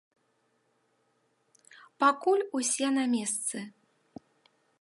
[2.05, 3.57] Пакуль усе на месцы.